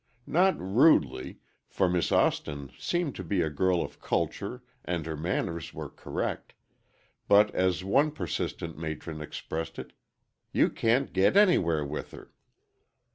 Not 0.25 0.57
rudely, 0.59 1.37
for 1.67 1.87
Miss 1.87 2.11
Austin 2.11 2.71
seemed 2.79 3.13
to 3.17 3.23
be 3.23 3.43
a 3.43 3.51
girl 3.51 3.83
of 3.83 4.01
culture 4.01 4.63
and 4.83 5.05
her 5.05 5.15
manners 5.15 5.75
were 5.75 5.91
correct, 5.91 6.55
but, 7.27 7.53
as 7.53 7.83
one 7.83 8.09
persistent 8.09 8.79
matron 8.79 9.21
expressed 9.21 9.77
it, 9.77 9.93
"you 10.51 10.71
can't 10.71 11.13
get 11.13 11.37
anywhere 11.37 11.85
with 11.85 12.09
her." 12.13 12.33